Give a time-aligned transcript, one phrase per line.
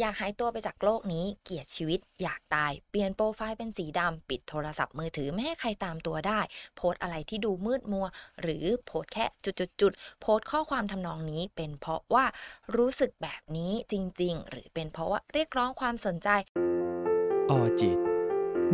[0.00, 6.40] อยากหายตัวไปจากโลกนี้ เกลียดชีวิต อยากตาย เปลี่ยนโปรไฟล์เป็นสีดำ ปิดโทรศัพท์มือถือไม่ให้ใครตามตัวได้
[6.76, 8.06] โพสอะไรที่ดูมืดมัว
[8.40, 12.24] หรือโพสแค่จุดๆโพสข้อความทำนองนี้ เป็นเพราะว่า
[12.76, 16.28] รู้สึกแบบนี้จริง ๆ หรือเป็นเพราะว่าเรียกร้องความสนใจ
[17.50, 17.98] ออจิต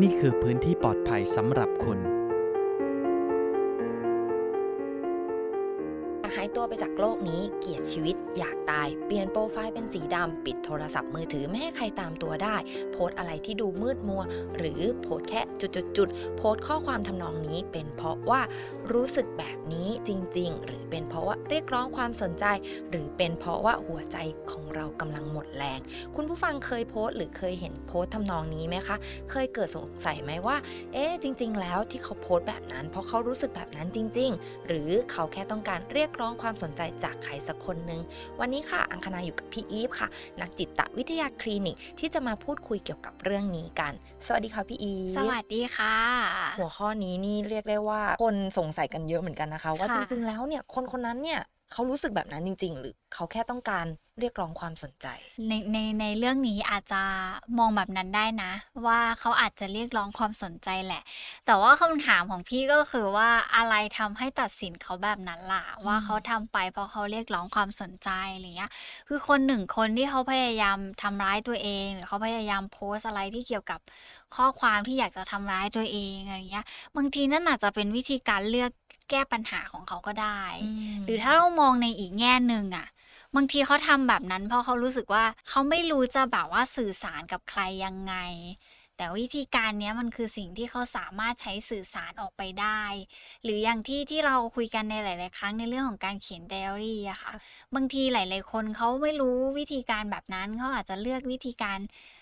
[0.01, 2.16] นี่คือพื้นที่ปลอดภัยสำหรับคุณ
[6.39, 12.57] หายตัวไปจากโลกนี้ เกลียดชีวิต อยากตาย เปลี่ยนโปรไฟล์เป็นสีดำ ปิดโทรศัพท์มือถือไม่ให้ใครตามตัวได้
[12.93, 14.23] โพสอะไรที่ดูมืดมัว
[14.57, 18.41] หรือโพสแค่จุดๆโพสข้อความทำนองนี้ เป็นเพราะว่า
[18.93, 22.45] รู้สึกแบบนี้จริง ๆ หรือเป็นเพราะว่าเรียกร้องความสนใจ
[22.91, 24.17] หรือเป็นเพราะว่าหัวใจ
[24.51, 25.81] ของเรากำลังหมดแรง
[26.17, 28.97] คุณผู้ฟังเคยโพสหรือเคยเห็นโพสทำนองนี้ไหมคะ
[29.31, 30.57] เคยเกิดสงสัยไหมว่า
[30.93, 38.01] เอ๊ะจริง ๆ แล้วที่เขาโพสแบบนั้น เพราะเขารู้สึกแบบนั้นจริง ๆ หรือเขาแค่ต้องการเรียกร้องความสนใจจากใครสักคนหนึ่ง
[38.41, 40.09] วันนี้ค่ะ อังคณาอยู่กับพี่อีฟค่ะ
[40.41, 43.93] นักจิตวิทยาคลินิก ที่จะมาพูดคุยเกี่ยวกับเรื่องนี้กัน
[44.27, 45.97] สวัสดีค่ะพี่อีฟ สวัสดีค่ะ
[46.59, 51.41] หัวข้อนี้นี่เรียกได้ว่าคนสงสัยกันเยอะเหมือนกันนะคะ ว่าค่ะจริงๆแล้วเนี่ยคนคนนั้นเนี่ย
[51.73, 53.87] เขารู้สึกแบบนั้นจริง ๆ หรือเขาแค่ต้องการ
[54.21, 55.07] เรียกร้องความสนใจ
[55.49, 57.03] ในในในเรื่องนี้อาจจะ
[57.59, 58.53] มองแบบนั้นได้นะ
[58.87, 61.03] ว่าเขาอาจจะเรียกร้องความสนใจแหละ
[61.47, 68.71] แต่ว่าคำถามของพี่ก็คือว่าอะไรทำให้ตัดสินเขาแบบนั้นล่ะ ว่าเขาทำไปเพราะเขาเรียกร้องความสนใจอะไรเงี้ย
[69.09, 73.81] คือคนหนึ่งคนที่เขาพยายามทำร้ายตัวเองหรือเขาพยายามโพสต์อะไรที่เกี่ยวกับ
[74.37, 78.71] ข้อความที่อยากจะทำร้ายตัวเองอะไรเงี้ยบางทีนั่นอาจจะเป็นวิธีการเลือก
[79.11, 80.43] แก้ปัญหาของเขาก็ได้
[81.05, 82.87] หรือถ้าเรามองในอีกแง่หนึ่งอะ
[83.37, 88.15] บางทีเขาทำแบบนั้น เพราะเขารู้สึกว่าเขาไม่รู้จะแบบว่าสื่อสารกับใครยังไง
[88.97, 92.83] แต่วิธีการเนี้ยมันคือสิ่งที่เขาสามารถใช้สื่อสารออกไปได้
[93.43, 97.33] หรืออย่างที่ที่เราคุยกันในหลาย ๆ ครั้งในเรื่องของการเขียนไดอารี่อะค่ะ
[97.75, 102.16] บางทีหลาย ๆ คนเขาไม่รู้วิธีการแบบนั้นเขาอาจจะเลือกวิธีการอ่า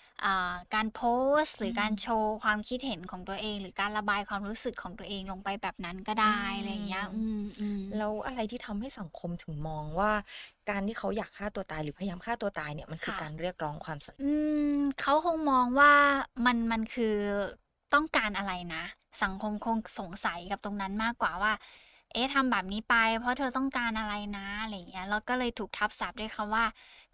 [0.75, 1.01] การโพ
[1.41, 10.11] สต์ หรือการอืมโชว์ความคิดเห็นของตัวเอง หรือการระบายความรู้สึกของตัวเองลงไปแบบนั้นก็ได้อะไรอย่างเงี้ยอืมอืมแล้วอะไรที่ทำให้สังคมถึงมองว่า
[10.69, 14.31] การที่เขาอยากฆ่าตัวตายหรือพยายามฆ่าตัวตายเนี่ยมันคือค่ะการเรียกร้องความสนอื
[14.77, 15.93] มเขาคงมองว่า
[16.45, 17.15] มันมันคือ
[17.93, 18.83] ต้องการอะไรนะ
[19.23, 21.53] สังคมคงสงสัยกับตรงนั้นมากกว่าว่า
[22.11, 26.65] เอ๊ะทำแบบนี้ไป เพราะเธอต้องการอะไรนะอะไรอย่างเงี้ยแล้วก็เลยถูกทับศัพท์ด้วยคำว่า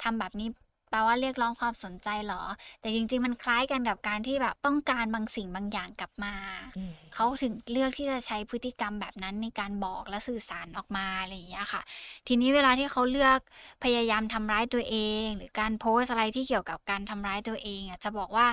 [0.04, 0.48] ทำแบบนี้
[0.92, 2.44] แปลว่าเรียกร้องความสนใจเหรอ
[2.82, 6.36] แต่จริง ๆ มันคล้ายกันกับการที่แบบต้องการบางสิ่งบางอย่างกลับมา
[6.78, 11.82] อืมเขาถึงเลือกที่จะใช้พฤติกรรมแบบนั้นในการบอกและสื่อสารออกมาอะไรอย่างเงี้ยค่ะ
[12.28, 13.40] ทีนี้เวลาที่เขาเลือก
[13.84, 18.48] พยายามทำร้ายตัวเอง หรือการโพสต์อะไรที่เกี่ยวกับการทำร้ายตัวเองอะจะบอกว่า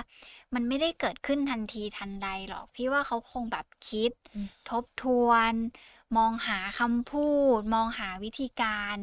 [0.53, 5.53] มันไม่ได้เกิดขึ้นทันทีทันใดหรอก พี่ว่าเขาคงแบบคิดอืมทบทวน
[6.17, 8.95] มองหาคำพูด มองหาวิธีการ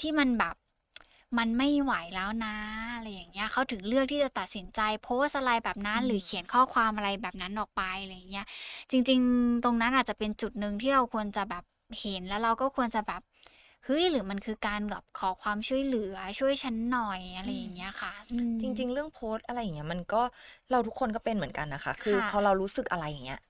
[0.00, 0.56] ที่มันแบบ
[1.38, 2.54] มันไม่ไหวแล้วนะ
[2.96, 8.46] อะไรอย่างเงี้ยเขาถึงเลือกที่จะตัดสินใจโพสต์อะไรแบบนั้นอืมหรือเขียนข้อความอะไรแบบนั้นออกไปอะไรอย่างเงี้ย
[8.90, 11.64] จริง ๆ ตรงนั้นอาจจะเป็นจุดหนึ่งที่เราควรจะแบบ
[12.00, 13.20] เห็นแล้วเราก็ควรจะแบบ
[13.84, 20.22] เฮ้ยหรือมันคือการแบบขอความช่วยเหลือช่วยฉันหน่อยอะไรอย่างเงี้ยค่ะอืมจริง ๆ เรื่องโพสต์อะไรอย่างเงี้ยมันก็
[20.70, 23.49] เราทุกคนก็เป็นเหมือนกันนะคะ คือค่ะพอเรารู้สึกอะไรอย่างเงี้ยอะอ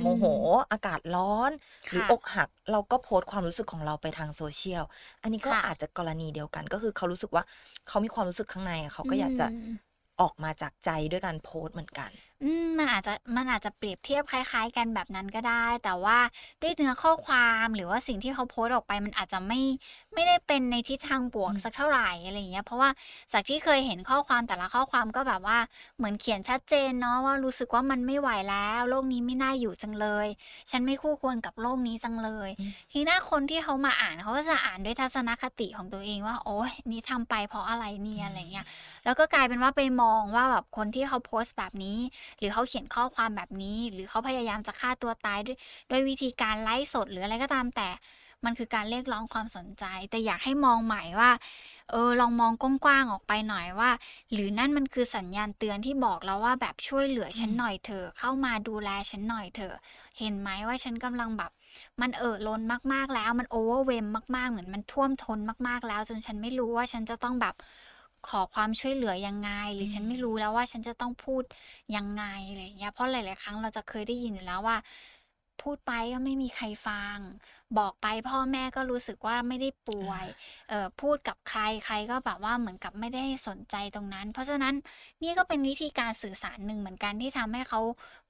[0.00, 0.24] โมโห
[0.72, 1.50] อากาศร้อน
[1.90, 4.84] หรือค่ะอกหัก เราก็โพสต์ความรู้สึกของเราไปทางโซเชียล
[5.22, 7.44] อันนี้ก็ค่ะอาจจะกรณีเดียวกัน ก็คือเขารู้สึกว่า
[7.88, 12.10] เขามีความรู้สึกข้างในอะเขาก็อยากจะอืมออกมาจากใจด้วยการโพสต์เหมือนกัน
[12.42, 16.18] อืม มันอาจจะ มันอาจจะเปรียบเทียบคล้ายๆ กันแบบนั้นก็ได้ แต่ว่า
[16.62, 19.60] ด้วยเนื้อข้อความหรือว่าสิ่งที่เขาโพสต์ออกไปมันอาจจะไม่
[20.14, 22.90] ไม่ได้เป็นในทิศทางบวกอืมสักเท่าไหร่อะไรอย่างเงี้ยเพราะว่า
[23.32, 25.58] จากที่เคยเห็นข้อความแต่ละข้อความก็แบบว่า
[25.96, 30.26] เหมือนเขียนชัดเจนเนาะว่ารู้สึกว่ามันไม่ไหวแล้วโลกนี้ไม่น่าอยู่จังเลย
[30.70, 38.66] ฉันไม่คู่ควรกับโลกนี้จังเลยอืมทีหน้าคนที่เขามาอ่านเขาก็จะอ่านด้วยทัศนคติของตัวเองว่า โอ๊ยนี่ทำไปเพราะอะไรเนี่ยอะไรเงี้ย
[39.04, 41.98] แล้วก็กลายเป็นว่าไปมองว่าแบบคนที่เขาโพสต์แบบนี้
[42.38, 45.58] หรือเขาเขียนข้อความแบบนี้ หรือเขาพยายามจะฆ่าตัวตายด้วย
[45.90, 47.88] ด้วยวิธีการไลฟ์สดหรืออะไรก็ตามแต่
[48.44, 51.30] มันคือการเรียกร้องความสนใจ แต่อยากให้มองใหม่ว่า
[51.90, 53.90] เออ ลองมองกว้างๆออกไปหน่อยว่า
[54.32, 59.74] หรือนั่นมันคือสัญญาณเตือนที่บอกเราว่าแบบช่วยเหลือฉันอืมหน่อยเถอะเข้ามาดูแลฉันหน่อยเถอะ
[60.18, 61.50] เห็นไหมว่าฉันกำลังแบบ
[62.00, 62.60] มันเอ่อล้น
[62.92, 64.06] มากๆแล้ว มันโอเวอร์เวม
[64.36, 65.38] มากๆ เหมือนมันท่วมท้น
[65.68, 67.54] มากๆแล้ว จนฉันไม่รู้ว่าฉันจะต้องแบบ
[68.28, 71.42] ขอความช่วยเหลือยังไง หรือฉันไม่รู้แล้วว่าฉันจะต้องพูด
[71.96, 74.76] ยังไงอะไรอย่างเงี้ยเพราะหลาย ๆ ครั้งเราจะเคยได้ยินอยู่แล้วว่า
[75.62, 77.18] พูดไปก็ไม่มีใครฟัง
[77.78, 80.26] บอกไปพ่อแม่ก็รู้สึกว่าไม่ได้ป่วย
[80.68, 84.74] เอ่อพูดกับใครใครก็แบบว่าเหมือนกับไม่ได้สนใจตรงนั้น เพราะฉะนั้น
[85.22, 87.80] นี่ก็เป็นวิธีการสื่อสารหนึ่งเหมือนกันที่ทำให้เขา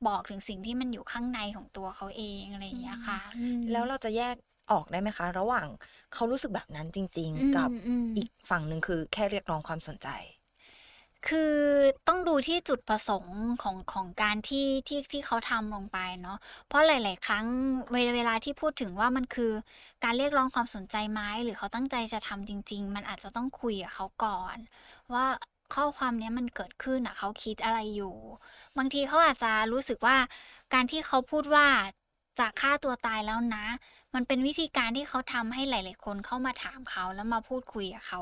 [0.07, 4.35] บอกถึงสิ่งที่มันอยู่ข้างในของตัวเขาเองอะไรอย่างเงี้ยค่ะอืมแล้วเราจะแยก
[4.71, 5.69] ออกได้ไหมคะ ระหว่าง
[6.13, 10.09] เขารู้สึกแบบนั้นจริงอืมๆกับอืมอีกฝั่งหนึ่งคือ แค่เรียกร้องความสนใจ
[11.29, 11.55] คือ
[12.09, 16.39] ต้องดูที่จุดประสงค์ของของการที่ที่ที่เขาทำลงไปเนาะ
[16.69, 17.47] เพราะหลาย ๆ ครั้ง
[17.93, 19.53] เวเวลาที่พูดถึงว่ามันคือ
[20.05, 24.57] การเรียกร้องความสนใจไหมหรือเขาตั้งใจจะทำจริง ๆ มันอาจจะต้องคุยกับเขาก่อน
[25.13, 25.25] ว่า
[25.75, 28.15] ข้อความเนี้ยมันเกิดขึ้นอะเขาคิดอะไรอยู่
[28.79, 30.17] บางทีเขาอาจจะรู้สึกว่า
[30.75, 31.67] การที่เขาพูดว่า
[32.39, 33.67] จะฆ่าตัวตายแล้วนะ
[34.15, 38.21] มันเป็นวิธีการที่เขาทำให้หลาย ๆ คนเข้ามาถามเขาแล้วมาพูดคุยกับเขา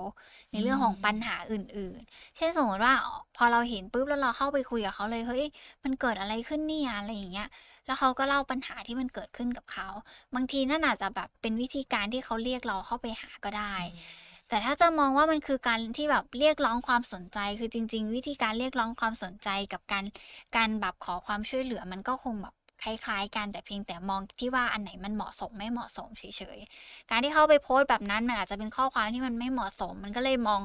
[0.50, 2.94] ในเรื่องของปัญหาอื่น ๆ เช่นสมมติว่า
[3.36, 5.44] พอเราเห็นปุ๊บแล้วเราเข้าไปคุยกับเขาเลยเฮ้ย
[5.84, 7.48] มันเกิดอะไรขึ้นเนี่ยอะไรอย่างเงี้ย
[7.86, 9.88] แล้วเขาก็เล่าปัญหาที่มันเกิดขึ้นกับเขา
[10.34, 13.74] บางทีนั่นอาจจะแบบเป็นวิธีการที่เขาเรียกเราเข้าไปหาก็ได้
[14.48, 20.04] แต่ถ้าจะมองว่ามันคือการที่แบบเรียกร้องความสนใจ คือจริง ๆ วิธีการเรียกร้องความสนใจกับการ
[20.56, 26.24] การแบบขอความช่วยเหลือมันก็คงแบบ คล้ายๆ กันแต่เพียงแต่มองที่ว่าอันไหนมันเหมาะสมไม่เหมาะสมเฉ
[26.56, 30.60] ยๆ การที่เขาไปโพสต์แบบนั้นมันอาจจะเป็นข้อความที่มันไม่เหมาะสม มันก็เลยมอง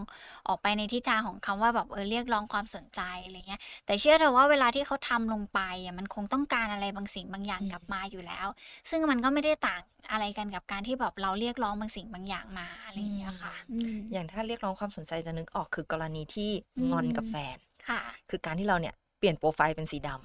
[0.47, 8.47] ออกไปในทิศทางของคำว่าแบบเออเรียกร้องความสนใจอะไรเงี้ย แต่เชื่อเถอะว่าเวลาที่เขาทำลงไปอะมันคงต้องการอะไรบางสิ่งบางอย่างอืมกลับมาอยู่แล้ว
[8.89, 9.81] ซึ่งมันก็ไม่ได้ต่าง
[10.11, 20.21] อะไรกันกับการที่แบบเราเรียกร้องบางสิ่งบางอย่างมาอะไรอย่างเงี้ยค่ะอืมอย่างถ้าเรียกร้องความสนใจจะนึกออกคือกรณีที่อืมงอนกับแฟน ค่ะ คือการที่เราเนี่ยเปลี่ยนโปรไฟล์เป็นสีดำอ๋อ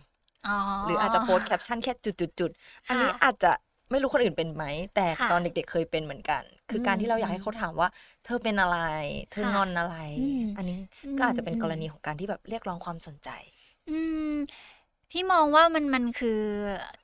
[0.85, 3.53] หรืออาจจะโพสต์แคปชั่นแค่จุดๆๆอันนี้ค่ะอาจจะ
[3.91, 7.89] ไม่รู้คนอื่นเป็นไหม แต่ค่ะตอนเด็กๆเคยเป็นเหมือนกัน คือการที่เราอยากให้เขาถามว่า
[8.25, 8.79] เธอเป็นอะไร
[9.33, 13.29] เธอค่ะงอนอะไรอืมอันนี้อืมก็อาจจะเป็นอืมกรณีของการที่แบบเรียกร้องความสนใจ
[13.89, 13.93] อื
[14.33, 14.37] ม
[15.11, 16.41] พี่มองว่ามันมันคือ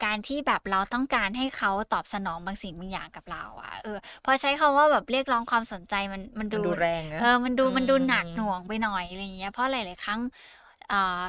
[0.05, 10.20] การที่แบบเราต้องการให้เขาตอบสนองบางสิ่งบางอย่างกับเราอะเออพอใช้คำว่าแบบเรียกร้องความสนใจมันมันมันดูดูแรงนะเออมันดูมันดูอืมหนักหน่วงไปหน่อยอะไรอย่างเงี้ยเพราะหลายๆครั้ง
[10.57, 10.57] อ่า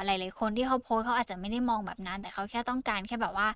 [0.04, 3.48] หลาย ๆ คนที่เขาโพสต์เขาอาจจะไม่ได้มองแบบนั้น แต่เขาแค่ต้องการแค่แบบว่า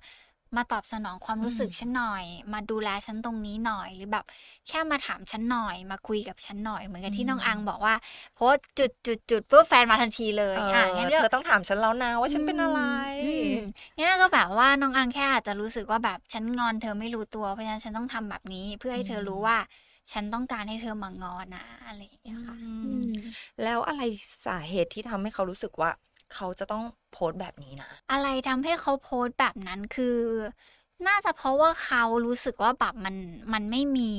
[0.57, 2.23] มาตอบสนองความรู้สึกอืมฉันหน่อย
[2.53, 4.25] มาดูแลฉันตรงนี้หน่อย หรือแบบ
[4.67, 7.95] แค่มาถามฉันหน่อย มาคุยกับฉันหน่อย เหมือนกับที่น้องอังบอกว่า
[8.35, 12.81] โพสต์จุดจุดจุดปุ๊บแฟนมาทันทีเลยเออะองั้นก็เธอต้องถามฉันแล้วนะว่าฉันเป็นอะไร
[13.21, 13.51] อืม
[13.97, 19.57] งั้นก็แบบว่าน้องอังแค่อาจจะรู้สึกว่าแบบฉันงอนเธอไม่รู้ตัวเพราะฉะนั้นฉันต้องทำแบบนี้ เพื่อให้เธอรู้ว่า
[20.11, 23.11] ฉันต้องการให้เธอมางอนะอะไรอย่างเงี้ยค่ะอืมอืม
[23.63, 24.01] แล้วอะไร
[24.45, 25.89] สาเหตุที่ทำให้เขารู้สึกว่า
[26.33, 30.17] เขาจะต้องโพสต์แบบนี้นะ อะไรทำให้เขาโพสต์แบบนั้นคือ
[31.07, 33.15] น่าจะเพราะว่าเขารู้สึกว่าแบบมัน
[33.53, 34.11] มันไม่มี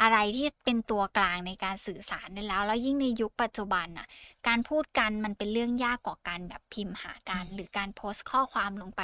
[0.00, 4.06] อะไรที่เป็นตัวกลางในการสื่อสารได้แล้ว แล้วยิ่งในยุคปัจจุบันน่ะ
[4.46, 9.02] การพูดกันมันเป็นเรื่องยากกว่าการแบบพิมพ์หากันอืมหรือการโพสต์ข้อความลงไป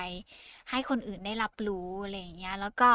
[0.70, 2.90] ให้คนอื่นได้รับรู้อะไรอย่างเงี้ย แล้วก็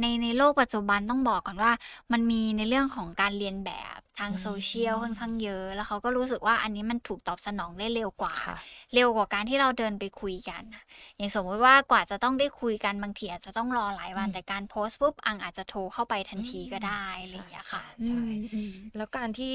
[0.00, 1.72] ในในโลกปัจจุบันต้องบอกก่อนว่า
[2.12, 8.56] มันมีในเรื่องของการเรียนแบบ ทางโซเชียลค่อนข้างเยอะ แล้วเขาก็รู้สึกว่าอันนี้มันถูกตอบสนองได้เร็วกว่าค่ะ
[8.94, 10.84] เร็วกว่าการที่เราเดินไปคุยกันน่ะ
[11.16, 19.54] อย่างสมมติว่ากว่าจะต้องได้คุยกันบางทีอาจจะต้องรอหลายวันอืมแต่การโพสต์ปุ๊บอังอาจจะโทรเข้าไปทันทีก็ได้อะไรอย่างเงี้ยค่ะใช่อืมอืมแล้วการที่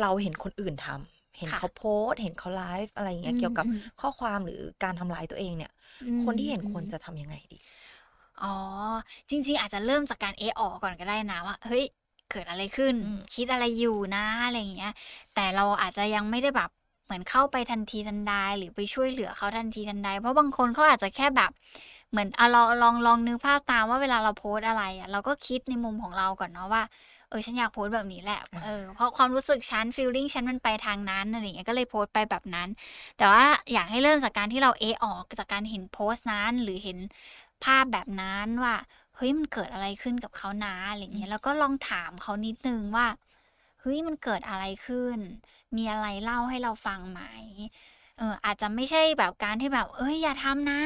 [0.00, 5.72] เราเห็นคนอื่นทำเห็นค่ะเขาโพสต์เห็นเขาไลฟ์อะไรอย่างเงี้ยอืมเกี่ยวกับอืมข้อความหรือการทำร้ายตัวเองเนี่ย
[6.02, 7.58] อืมคนที่เห็นอืมควรจะทำยังไงดี
[8.42, 8.54] อ๋อ
[9.30, 11.84] จริง ๆ อาจจะเริ่มจากการเอะออกก่อนก็ได้นะว่า เฮ้ย
[12.30, 14.92] เกิดอะไรขึ้นอืมคิดอะไรอยู่นะอะไรอย่างเงี้ย
[15.34, 16.70] แต่เราอาจจะยังไม่ได้แบบ
[17.04, 21.50] เหมือนเข้าไปทันทีทันใดหรือไปช่วยเหลือเขาทันทีทันใด เพราะบางคนเขาอาจจะแค่แบบ
[22.10, 26.82] เหมือนอะลองลองลองนึกภาพตามว่าเวลาเราโพสต์อะไรอะเราก็คิดในมุมของเราก่อนเนาะว่า
[27.28, 32.68] เออฉันอยากโพสต์แบบนี้แหละอ่าเออเพราะความรู้สึกฉันฟีลลิ่งฉันมันไปทางนั้นอะไรอย่างเงี้ยก็เลยโพสต์ไปแบบนั้น
[33.18, 36.98] แต่ว่าอยากให้เริ่มจากการที่เราเอะออกจากการเห็นโพสต์นั้นหรือเห็น
[37.64, 38.74] ภาพแบบนั้นว่า
[39.20, 43.06] เฮ้ยมันเกิดอะไรขึ้นกับเขานะอะไรอย่างเงี้ยแล้วก็ลองถามเขานิดนึงว่า
[43.80, 45.18] เฮ้ยมันเกิดอะไรขึ้น
[45.76, 47.20] มีอะไรเล่าให้เราฟังไหม
[48.18, 50.82] เอออาจจะไม่ใช่แบบการที่แบบ เอ้ยอย่าทำนะ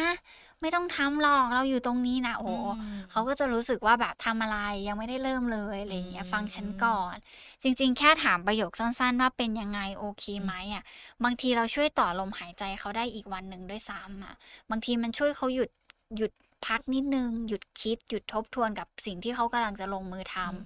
[0.61, 2.71] ไม่ต้องทำหรอกเราอยู่ตรงนี้นะโอ้ม
[3.11, 7.17] เขาก็จะรู้สึกว่าแบบทำอะไรยังไม่ได้เริ่มเลยอะไรอย่างเงี้ยอืมฟังฉันก่อน
[7.63, 10.83] จริง ๆ แค่ถามประโยคสั้น ๆ ว่าเป็นยังไงโอเคไหมอะ
[11.25, 14.35] บางทีเราช่วยต่อลมหายใจเขาได้อีกวันหนึ่งด้วยซ้ำอะ
[14.71, 15.71] บางทีมันช่วยเขาหยุด
[16.17, 16.33] หยุด
[16.67, 20.59] พักนิดนึง หยุดคิดหยุดทบทวนกับสิ่งที่เขากำลังจะลงมือทำอืม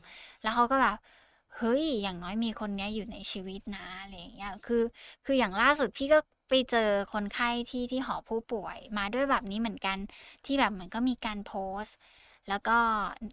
[0.42, 0.96] แล้วเขาก็แบบ
[1.56, 4.82] เฮ้ยอย่างน้อยมีคนเนี้ยอยู่ในชีวิตนะอะไรอย่างเงี้ยคือ
[5.24, 9.98] คืออย่างล่าสุดพี่ก็ไปเจอคนไข้ที่ที่หอผู้ป่วยมาด้วยแบบนี้เหมือนกัน
[10.44, 11.94] ที่แบบเหมือนก็มีการโพสต์
[12.48, 12.78] แล้วก็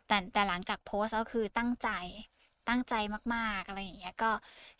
[0.07, 1.87] แต่แต่หลังจากโพสต์ก็คือตั้งใจ
[2.69, 2.93] ตั้งใจ
[3.35, 4.31] มาก ๆ อะไรอย่างเงี้ยก็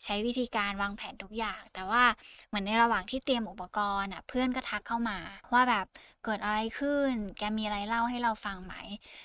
[0.04, 2.04] ใช้วิธีการวางแผนทุกอย่าง แต่ว่า
[2.48, 5.18] เหมือนในระหว่างที่เตรียมอุปกรณ์อะเพื่อนก็ทักเข้ามา
[5.52, 5.86] ว่าแบบ
[6.24, 8.74] เกิดอะไรขึ้น แกมีอะไรเล่าให้เราฟังไหม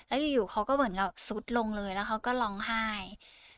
[0.08, 2.86] แล้วอยู่ๆเขาก็เหมือนกับสุดลงเลยแล้วเขาก็ร้องไห้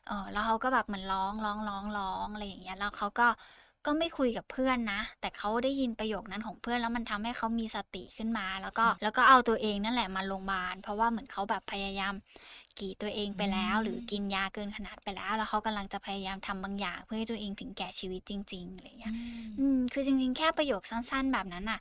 [0.07, 3.27] เออแล้วเขาก็แบบเหมือนร้องร้องร้องร้องอะไรอย่างเงี้ยแล้วเขาก็
[3.85, 12.13] ก็ไม่คุยกับเพื่อนนะ แต่เขาได้ยินประโยคนั้นของเพื่อนแล้วมันทำให้เขามีสติขึ้นมา แล้วก็แล้วก็เอาตัวเองนั่นแหละมาโรงพยาบาลเพราะว่าเหมือนเขาแบบพยายาม
[12.79, 19.15] กรีดตัวเองไปแล้ว หรือกินยาเกินขนาดไปแล้ว แล้วเขากำลังจะพยายามทำบางอย่างเพื่อให้ตัวเองถึงแก่ชีวิตจริงๆอะไรเงี้ย
[19.57, 21.79] อืมคือจริง ๆ แค่ประโยคสั้น ๆ แบบนั้นน่ะ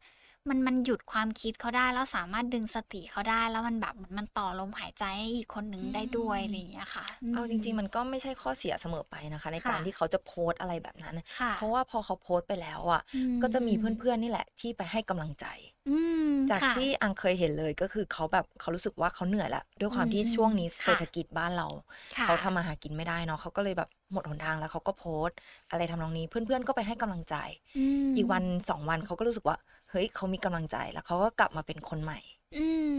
[0.49, 15.47] มันมันหยุดความคิดเขาได้ แล้วสามารถดึงสติเขาได้ แล้วมันแบบเหมือนมันต่อลมหายใจให้อีกคนหนึ่งได้ด้วยอะไรอย่างเงี้ยค่ะอืเอาจริงมๆมันก็ไม่ใช่ข้อเสียเสมอไปนะคะ ในค่ะการที่เขาจะโพสต์อะไรแบบนั้นค่ะเพราะว่าพอเขาโพสต์ไปแล้วอะอืมก็จะมีอืมเพื่อนๆนี่แหละที่ไปให้กำลังใจ
[15.87, 15.91] อื
[16.27, 21.69] มจากค่ะที่อังเคยเห็นเลยก็คือเขาแบบเขารู้สึกว่าเขาเหนื่อยแล้วด้วยความอืมที่ช่วงนี้ค่ะเศรษฐกิจบ้านเรา
[22.17, 25.37] ค่ะเขาทำมาหากินไม่ได้เนาะเขาก็เลยแบบหมดหนทางแล้วเขาก็โพสต์
[25.71, 27.35] อะไรทำนองนี้เพื่อนๆก็ไปให้กำลังใจ
[27.77, 29.57] อืมอีกวันสองวันเขาก็รู้สึกว่า
[29.93, 32.19] เฮ้ยเขามีกำลังใจแล้วเขาก็กลับมาเป็นคนใหม่
[32.55, 32.97] อืม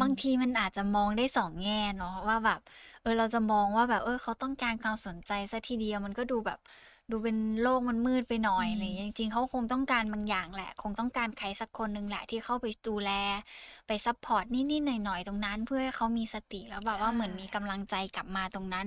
[0.00, 2.60] บางทีมันอาจจะมองได้สองแง่เนาะว่าแบบ
[3.02, 6.58] เออเราจะมองว่าแบบ เออเขาต้องการความสนใจซะทีเดียวมันก็ดูแบบ
[7.10, 13.10] ดูเป็นโลกมันมืดไปหน่อยอืมอะไรอย่างเงี้ยจริงๆเขาคงต้องการบางอย่างแหละ คงต้องการใครสักคนหนึ่งแหละที่เข้าไปดูแล
[13.86, 18.86] ไป support นิดๆหน่อยๆตรงนั้นเพื่อให้เขามีสติแล้วแบบว่าเหมือนมีกำลังใจกลับมาตรงนั้น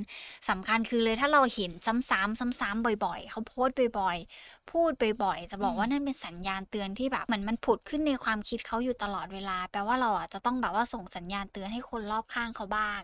[0.50, 4.92] สำคัญคือเลยถ้าเราเห็นซ้ำๆซ้ำๆบ่อย ๆเขาโพสต์บ่อยๆ พูด
[5.24, 13.02] บ่อยๆจะบอกว่านั่นเป็นสัญญาณเตือนที่แบบเหมือนมันผุดขึ้นในความคิดเขาอยู่ตลอดเวลา แปลว่าเราอะจะต้องแบบว่าส่งสัญญาณเตือนให้คนรอบข้างเขาบ้าง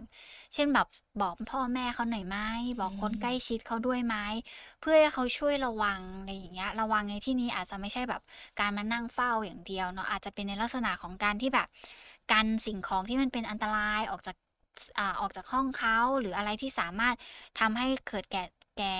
[0.53, 0.87] เช่นแบบ
[1.21, 2.37] บอกพ่อแม่เขาหน่อยไหม
[2.81, 4.15] บอกคนอืมใกล้ชิดเขาด้วยไหม
[4.81, 8.21] เพื่อให้เขาช่วยระวังอะไรอย่างเงี้ย ระวังในที่นี้อาจจะไม่ใช่แบบ
[8.59, 11.67] การมานั่งเฝ้าอย่างเดียวเนาะอาจจะเป็นในลักษณะของการที่แบบ
[12.31, 14.35] กันสิ่งของที่มันเป็นอันตรายออกจาก
[14.99, 17.15] อ่าออกจากห้องเขาหรืออะไรที่สามารถ
[17.59, 18.43] ทำให้เกิดแก่
[18.77, 18.95] แก่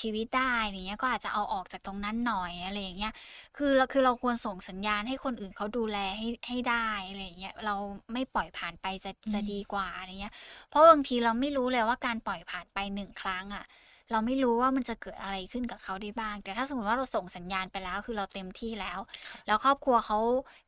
[0.00, 0.52] ชีวิตได้
[0.86, 3.12] เนี้ยก็อาจจะเอาออกจากตรงนั้นหน่อยอะไรอย่างเงี้ย
[3.56, 7.74] คือเราคือเราควรส่งสัญญาณให้คนอื่นเขาดูแลให้ให้ได้อะไรอย่างเงี้ยเรา
[8.12, 10.34] ไม่ปล่อยผ่านไปจะจะดีกว่าอะไรเงี้ย
[10.68, 13.64] เพราะบางทีเราไม่รู้เลยว่าการปล่อยผ่านไปหนึ่งครั้งอะ
[14.10, 18.98] เราไม่รู้ว่ามันจะเกิดอะไรขึ้นกับเขาได้บ้าง แต่ถ้าสมมติว่าเราส่งสัญญาณไปแล้ว คือเราเต็มที่แล้ว
[19.46, 20.18] แล้วครอบครัวเขา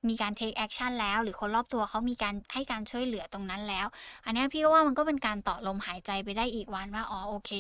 [0.09, 3.87] มีการ take action แล้ว หรือคนรอบตัวเขามีการให้การช่วยเหลือตรงนั้นแล้ว
[4.25, 7.51] อันเนี้ยพี่ก็ว่ามันก็เป็นการต่อลมหายใจไปได้อีกวันว่าอ๋อโอเค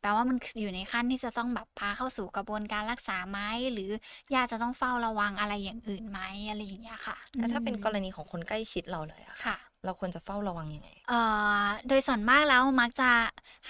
[0.00, 3.38] แปลว่ามันอยู่ในขั้นที่จะต้องแบบพาเข้าสู่กระบวนการรักษาไหม
[3.72, 3.90] หรือ
[4.34, 6.20] ญาติจะต้องเฝ้าระวังอะไรอย่างอื่นไหม
[6.50, 11.20] อะไรอย่างเงี้ยค่ะแล้วถ้าเป็นกรอืมณีของคนใกล้ชิดเราเลยอะค่ะ เราควรจะเฝ้าระวังยังไงเอ่
[11.64, 13.10] อโดยส่วนมากแล้วมักจะ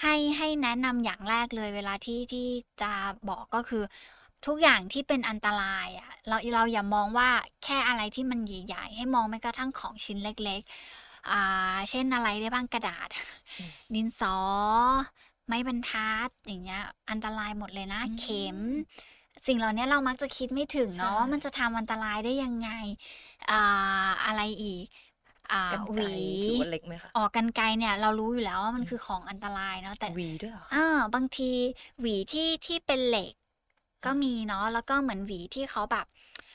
[0.01, 2.47] ให้ให้แนะนำอย่างแรกเลยเวลาที่ที่
[2.81, 2.91] จะ
[3.29, 3.83] บอกก็คือ
[4.45, 7.29] ทุกอย่างที่เป็นอันตรายอะเราเราอย่ามองว่า
[7.63, 13.09] แค่อะไรที่มันใหญ่ๆให้มองแม้กระทั่งของชิ้นเล็กๆอ่าเช่นอะไรได้บ้างกระดาษ
[13.59, 14.35] อืมดินสอ
[15.47, 18.57] ไม้บรรทัดอย่างเงี้ยอันตรายหมดเลยนะ อืมเข็ม
[19.47, 22.69] สิ่งเหล่านี้เรามักจะคิดไม่ถึงเนาะใช่ ว่ามันจะทำอันตรายได้ยังไง
[23.51, 25.02] อ่าอะไรอีกอ่ากัน
[25.91, 31.51] หไกรวีถือว่าเล็กไหมคะออกกันไกลเนี่ยเรารู้อยู่แล้วว่ามันอืมคือของอันตรายเนาะแต่หวีด้วยเหรอเออบางที
[31.99, 33.33] หวีที่ที่เป็นเหล็ก
[34.05, 36.05] ก็มีเนาะแล้วก็เหมือนหวีที่เขาแบบ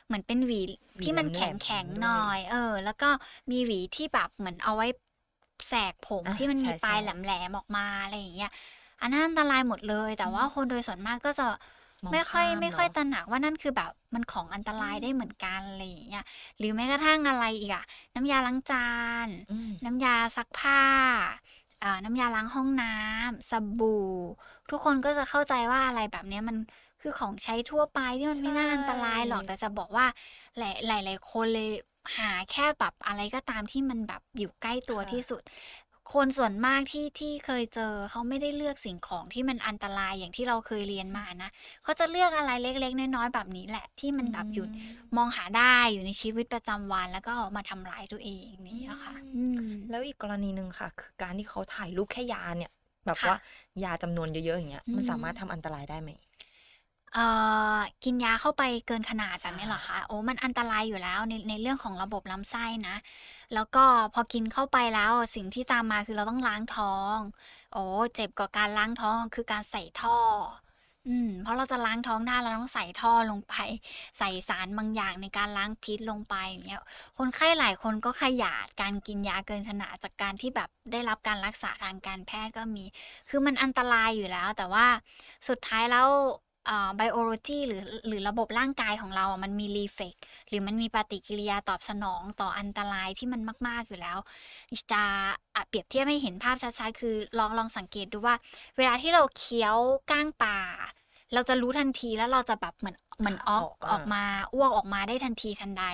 [0.07, 0.61] เหมือนเป็นหวี
[0.97, 3.11] หวีที่มันแหลแข็งมๆแข็งด้วยหน่อย เออ แล้วก็
[3.51, 4.87] มีหวีที่แบบเหมือนเอาไว้
[5.69, 8.51] แสกผมอะที่มันมีใช่ปลายใช่แหลมๆออกมาอะไรอย่างเงี้ย
[9.01, 11.57] อันนั้นอันตรายหมดเลย แต่ว่าคนโดยส่วนมากก็จะมอง
[12.13, 16.25] ไม่ค่อยข้ามไม่ค่อยเนอะตระหนักว่านั่นคือแบบมันของอันตรายอืมได้เหมือนกันอะไรอย่างเงี้ย
[16.59, 18.79] หรือแม้กระทั่งอะไรอีกอะน้ำยาล้างจา
[19.27, 20.81] นอืมน้ำยาซักผ้า
[21.83, 24.07] อ่าน้ำยาล้างห้องน้ำสบู่
[24.71, 26.57] ทุกคนก็จะเข้าใจว่าอะไรแบบเนี้ยมัน
[27.01, 30.07] คือของใช้ทั่วไปที่มันไม่น่าใช่อันตรายหรอกแต่จะบอกว่า
[30.59, 31.71] หลายหลายหลายคนเลย
[32.19, 35.43] หาแค่แบบอะไรก็ตามที่มันแบบอยู่ใกล้ตัวค่ะที่สุด
[36.15, 41.51] คนส่วนมากที่ที่เคยเจอเขาไม่ได้เลือกสิ่งของที่มันอันตรายอย่างที่เราเคยเรียนมานะ
[41.83, 44.65] เขาจะเลือกอะไรเล็ก ๆ น้อยๆแบบนี้แหละ ที่มันแบบอยู่
[45.17, 52.71] มองหาได้อยู่ในชีวิตประจำวัน แล้วก็ออกมาทำร้ายตัวเองนี่อะค่ะอืมแล้วอีกกรณีหนึ่งค่ะ คือการที่เขาถ่ายรูปแค่ยาเนี่ย
[53.07, 53.35] แบบค่ะว่า
[53.85, 56.11] ยาจำนวนเยอะๆอย่างเงี้ยมันอืมสามารถทำอันตรายได้ไหม
[57.15, 57.25] เอ่
[57.77, 62.97] อกินยาเข้าไปเกินขนาดแบบนี้เหรอใช่คะโอ้มันอันตรายอยู่แล้วในในเรื่องของระบบลำไส้นะ
[63.55, 67.17] แล้วก็พอกินเข้าไปแล้วสิ่งที่ตามมาคือเราต้องล้างท้อง
[67.73, 70.19] โอ้เจ็บกว่าการล้างท้องคือการใส่ท่อ
[71.09, 73.55] อืม เพราะเราจะล้างท้องได้เราต้องใส่ท่อลงไป
[74.19, 76.83] ใส่สารบางอย่างในการล้างพิษลงไปอย่างเงี้ย
[77.19, 82.85] คนไข้หลายคนก็ขยาดการกินยาเกินขนาดจากการที่แบบได้รับการรักษาทางการแพทย์ก็มี
[83.29, 84.87] คือมันอันตรายอยู่แล้ว แต่ว่า
[85.49, 86.09] สุดท้ายแล้ว
[86.97, 90.15] ไบโอโลจีหรือหรือระบบร่างกายของเราอะมันมีรีเฟก
[90.49, 94.19] หรือมันมีปฏิกิริยาตอบสนองต่ออันตรายที่มันมาก ๆ อยู่แล้ว
[94.93, 95.03] จะ
[95.55, 98.35] อะเปรียบเทียบให้เห็นภาพชัดๆ คือลองลองสังเกตดูว่า
[98.77, 99.77] เวลาที่เราเคี้ยว
[100.11, 100.59] ก้างปลา
[101.35, 104.23] เราจะรู้ทันทีแล้วเราจะแบบเหมือนเหมือนออกออกออกมา
[104.55, 105.85] อ้วกออกมาได้ทันทีทันใด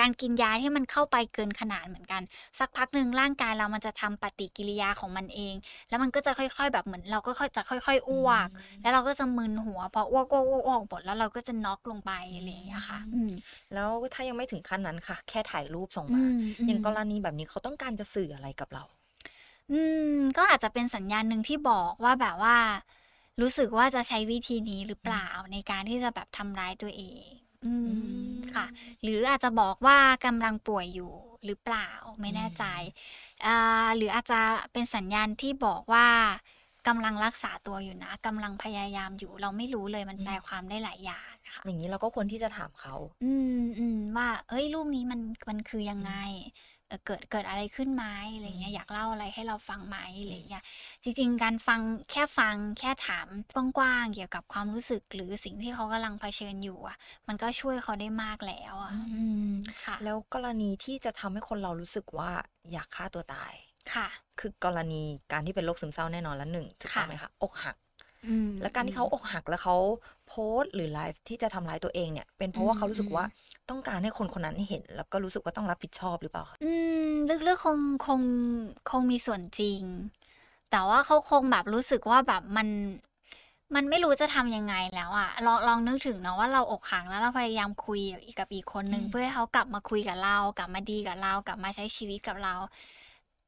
[0.00, 2.22] การกินยาที่มันเข้าไปเกินขนาดเหมือนกัน
[2.58, 5.54] สักพักหนึ่งร่างกายเรามันจะทำปฏิกิริยาของมันเอง
[5.88, 8.48] แล้วมันก็จะค่อย ๆ แบบเหมือนเราก็ค่อยจะค่อย ๆ อ้วก
[8.82, 13.30] แล้วเราก็จะมึนหัวพออ้วกอ้วกอ้วกอ้วกหมดแล้วเราก็จะน็อกลงไปอะไรอย่างเงี้ยค่ะอืม
[13.72, 18.84] แล้วถ้ายังไม่ถึงขั้นนั้นค่ะ แค่ถ่ายรูปส่งอืมามอย่างกอืรมณีแบบนี้เขาต้องการจะสื่ออะไรกับเรา
[19.70, 19.74] อื
[20.16, 22.56] ม ก็อาจจะเป็นสัญญาณหนึ่งที่บอกว่าแบบว่า
[23.40, 27.28] รู้สึกว่าจะใช้วิธีนี้หรือเปล่าในการที่จะแบบทำร้ายตัวเอง
[27.64, 28.66] อือืมมค่ะ
[29.02, 31.12] หรืออาจจะบอกว่ากำลังป่วยอยู่
[31.44, 31.88] หรือเปล่า
[32.20, 32.84] ไม่อืแน่ใจม
[33.46, 34.40] อ่าหรืออาจจะ
[34.72, 36.06] เป็นสัญญาณที่บอกว่า
[36.88, 46.44] กำลังรักษาตัวอยู่นะกำลังพยายามอยู่ เราไม่รู้เลยมันอืแปลมความได้หลายอย่างค่ะอย่างนี้เราก็ควรที่จะถามเขา อืมอืมว่า เอ้ยรูปนี้มันมันคือยัอืงไงม
[46.88, 50.64] เอ่อเกิดเกิดอะไรขึ้นไหมอะไรอืเงี้ยมอยากเล่าอะไรให้เราฟังไหมอะอืไรมเงี้ย
[51.02, 56.96] จริง ๆ การฟังแค่ฟังแค่ถามกว้างๆเกี่ยวกับความรู้สึกหรือสิ่งที่เขากำลังเผชิญอยู่อะ
[57.28, 59.50] มันก็ช่วยเขาได้มากแล้วอะอือืมม
[59.84, 62.30] ค่ะ แล้วกรณีที่จะทำให้คนเรารู้สึกว่า
[62.72, 63.52] อยากฆ่าตัวตาย
[63.90, 64.06] ค่ะ
[64.40, 67.83] คือกรณีการที่เป็นโรคซึมเศร้าแน่นอนแล้ว1ถูกคต้่ะองไหมคะอกหักอืม
[68.60, 69.76] แล้วการอืที่มเขาอกหักแล้วเขา
[70.28, 76.58] โพสต์หรือไลฟ์ที่จะทำร้ายตัวเองเนี่ย เป็นเพอืราะว่าเขารู้สึกมว่าๆต้องการให้คนคนนั้นเห็น แล้วก็รู้สึกว่าต้องรับผิดชอบหรือเปล่าคะ?
[76.62, 76.70] อื
[77.06, 78.22] มลึกๆคงคง
[78.90, 79.82] คงมีส่วนจริง
[80.70, 82.68] แต่ว่าเขาคงแบบรู้สึกว่าแบบมัน
[83.74, 92.54] มันไม่รู้จะทำยังไงแล้วอะลองลองนึกถึงเนาะว่าเราอกหักแล้วเราพยายามคุยอีกกับอีกคนอืหนึ่งมเพื่อให้เขากลับมาคุยกับเรา กลับมาดีกับเรา กลับมาใช้ชีวิตกับเรา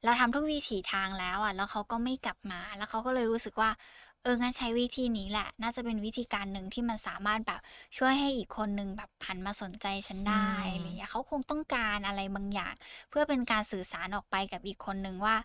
[0.03, 7.61] เราทำทุกวิถีทางแล้วอะแล้วเขาก็ไม่กลับมา แล้วเขาก็เลยรู้สึกว่าเอองั้นใช้วิธีนี้แหละ น่าจะเป็นวิธีการหนึ่งที่มันสามารถแบบ
[7.97, 12.73] ช่วยให้อีกคนหนึ่งแบบหันมาสนใจฉันอืได้อะไรอย่างมเงี้ยเขาคงต้องการอะไรบางอย่าง
[13.09, 15.35] เพื่อเป็นการสื่อสารออกไปกับอีกคนหนึ่งว่า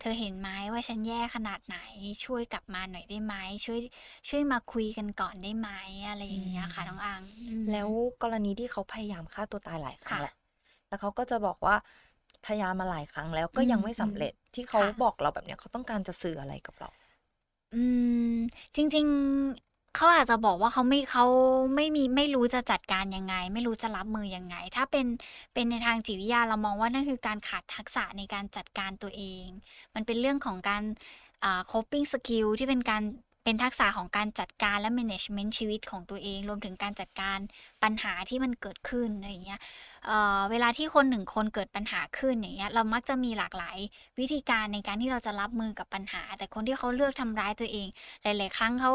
[0.00, 1.78] เธอเห็นไหมว่าฉันแย่ขนาดไหน
[2.24, 3.34] ช่วยกลับมาหน่อยได้ไหม
[3.66, 3.80] ช่วย
[4.28, 5.68] ช่วยมาคุยกันก่อนได้ไหม
[6.08, 7.92] อะไรอือย่างเงี้ยค่ะน้องมอังอืแล้วม
[8.22, 10.34] กรณีที่เขาพยายามฆ่าตัวตายหลายครั้ค่งะแหละ
[10.88, 11.76] แล้วเขาก็จะบอกว่า
[12.44, 16.90] พยายามมาหลายครั้งแล้วอืก็ยังไม่สำมเร็จที่ๆเขาค่ะบอกเราแบบเนี้ยเขาต้องการจะสื่ออะไรกับเรา?
[17.74, 17.82] อื
[18.30, 18.34] ม
[18.76, 19.06] จริง
[19.50, 21.24] ๆ เขาอาจจะบอกว่าเขาไม่เขา
[21.76, 25.06] ไม่มีไม่รู้จะจัดการยังไง ไม่รู้จะรับมือยังไง ถ้าเป็น
[25.54, 29.46] เป็นในทางจิตวิทยาเรามองว่านั่นคือการขาดทักษะในการจัดการตัวเอง
[29.94, 30.82] มันเป็นเรื่องของการ
[31.44, 33.02] อ่า coping skill ที่เป็นการ
[33.44, 37.38] เป็นทักษะของการจัดการและ management ชีวิตของตัวเอง รวมถึงการจัดการ
[37.82, 39.60] ปัญหาที่มันเกิดขึ้นอะไรอย่างเงี้ย
[40.06, 43.78] เอ่อเวลาที่คน1คนเกิดปัญหาขึ้นอย่างเงี้ยเรามักจะมีหลากหลาย
[44.18, 47.88] วิธีการในการที่เราจะรับมือกับปัญหา แต่คนที่เขาเลือกทำร้ายตัวเอง
[48.22, 48.92] หลาย ๆ ครั้งเขา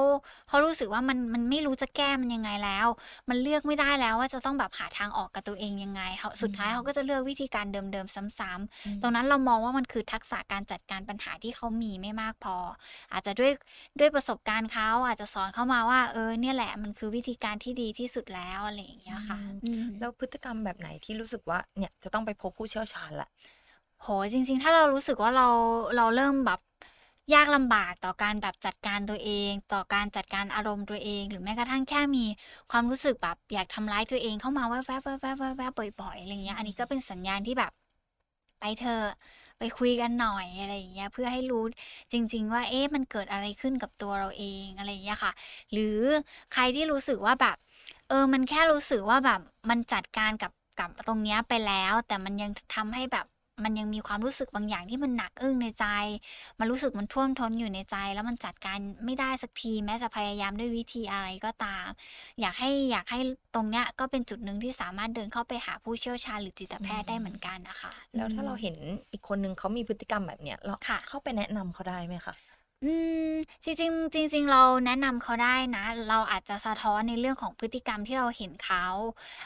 [0.47, 2.87] เขารู้สึกว่ามันมันไม่รู้จะแก้มันยังไงแล้ว
[3.29, 12.57] มันเลือกไม่ได้แล้วว่าจะต้องแบบหาทางออกกับตัวเองยังไงเขาอืสุดท้ายเขามก็จะเลือกวิธีการเดิม ๆ ซ้ำอืๆตรงมนั้นเรามองว่ามันคือทักษะการจัดการปัญหาที่เขามีไม่มากพอ
[13.13, 13.51] อาจจะด้วย
[13.99, 23.29] ด้วยประสบการณ์เขาอาจจะสอนเขามาว่าเออเนี่ยแหละมันคือวิธีการที่ดีที่สุดแล้วอะไรอย่างเงี้อืยค่ะมอืมแล้วพฤติกรรมแบบไหนที่รู้สึกว่าเนี่ยจะต้องไปพบผู้เชี่ยวชาญล้ว?
[23.99, 25.47] โอ้โฮจริง ๆ ถ้าเรารู้สึกว่าเรา
[25.97, 26.59] เราเริ่มแบบ
[27.33, 32.25] ยากลำบากต่อการแบบจัดการตัวเอง ต่อการจัดการอารมณ์ตัวเอง หรือแม้กระทั่งแค่มี
[32.71, 37.71] ความรู้สึกแบบอยากทำร้ายตัวเองเข้ามาแวบๆๆๆๆบ่อยๆอะไรอย่างเงี้ยอันนี้ก็เป็นสัญญาณที่แบบ
[38.59, 39.05] ไปเถอะ
[39.59, 41.63] ไปคุยกันหน่อยอะไรอย่างเงี้ยเพื่อให้รู้
[42.11, 45.31] จริง ๆ ว่าเอ๊ะมันเกิดอะไรขึ้นกับตัวเราเองอะไรอย่างเงี้ยค่ะ
[45.71, 45.99] หรือ
[46.53, 47.57] ใครที่รู้สึกว่าแบบ
[48.09, 53.27] เออมันแค่รู้สึกว่าแบบมันจัดการกับ กับตรงเนี้ยไปแล้ว แต่มันยังททำให้แบบ
[53.63, 55.85] มันยังมีความรู้สึกบางอย่างที่มันหนักอึ้งในใจ
[56.59, 61.87] มันรู้สึกมันท่วมท้นอยู่ในใจ แล้วมันจัดการไม่ได้สักที แม้จะพยายามด้วยวิธีอะไรก็ตาม
[62.41, 63.19] อยากให้อยากให้
[63.53, 68.75] ตรงเนี้ยก็เป็นจุดหนึ่งที่สามารถเดินเข้าไปหาผู้เชี่ยวชาญหรือจิตอืแพทย์ได้เหมือนมกันน่ะค่ะแลอื้วถ้าเรามเห็น
[69.11, 72.33] อีกคนหนึ่งเขามีพฤติกรรมแบบเนี้ยเราค่ะเข้าไปแนะนำเขาได้ไหมคะ?
[72.83, 73.17] อืม
[73.65, 78.79] จริงๆจริง ๆ เราแนะนำเขาได้นะ เราอาจจะสะท้อนในเรื่องของพฤติกรรมที่เราเห็นเขา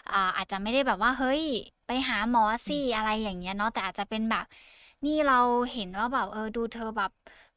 [0.08, 1.41] อ่าอาจจะไม่ได้แบบว่า เฮ้ย
[1.86, 4.45] ไปหาหมอสิอะไรอย่างเงี้ยเนาะแต่อาจจะเป็นแบบ
[5.06, 5.36] นี่เรา
[5.71, 7.12] เห็นว่าแบบเออดูเธอแบบ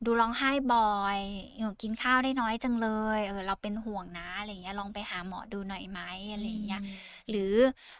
[0.06, 1.20] ดูร้องไห้บ่อย
[1.56, 6.86] เออกินข้าวได้น้อยจังเลย เออ เราเป็นห่วงนะอะไรอย่างเงี้ย ลองไปหาหมอดูหน่อยไหมออะไรอย่างเงี้ยืม
[7.30, 7.52] หรือ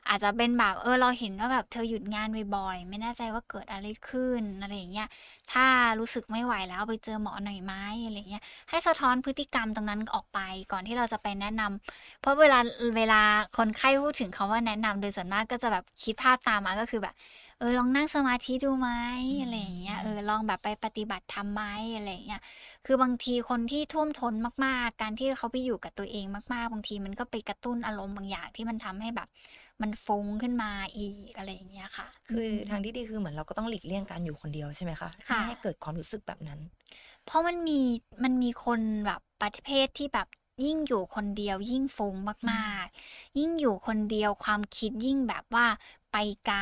[0.08, 5.08] อาจจะเป็นแบบ เออ เราเห็นว่าแบบเธอหยุดงานบ่อยๆ ไม่แน่ใจว่าเกิดอะไรขึ้นอะไรอย่างเงี้ย
[5.52, 5.66] ถ้า
[6.00, 7.74] รู้สึกไม่ไหวแล้วไปเจอหมอหน่อยไหม
[8.06, 10.38] อะไรอย่างเงี้ย ให้สะท้อนพฤติกรรมตรงนั้นออกไป
[10.72, 12.58] ก่อนที่เราจะไปแนะนำเพราะเวลา
[12.96, 13.22] เวลา
[13.58, 17.14] คนไข้พูดถึงคำว่าแนะนำโดยส่วนมากก็จะแบบคิดภาพตามมาก็คือแบบ
[17.60, 18.88] เออลองนั่งสมาธิดูไหม
[19.22, 21.62] อือะไรอย่างเงี้ยเออมลองแบบไปปฏิบัติธรรมไหม
[21.96, 22.40] อะไรอย่างเงี้ย
[22.86, 29.28] คือบางทีคนที่ท่วมท้นมากๆ การที่เขาไปอยู่กับตัวเองมากๆ บางทีมันก็ไปกระตุ้นอารมณ์บางอย่างที่มันทำให้แบบ
[29.82, 35.10] มันฟุ้งขึ้นมาอีกอะไรอย่างเงี้ยค่ะคอืือมทางที่ดีคือเหมือนเราก็ต้องหลีกเลี่ยงการอยู่คนเดียวใช่ไหมคะ?
[35.28, 36.60] ค่ไม่ะให้เกิดความรู้สึกแบบนั้น
[37.24, 37.80] เพราะมันมี
[38.24, 40.28] มันมีคนแบบประเภทที่แบบ
[40.64, 45.66] ยิ่งอยู่คนเดียวยิ่งฟุ้งอืมามกๆ ยิ่งอยู่คนเดียวความคิดยิ่งแบบว่า
[46.12, 46.60] ไปไกล